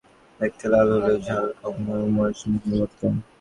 [0.39, 3.15] দেখতে লাল হলেও ঝাল কম এমন মরিচ নিন এই ভর্তায়।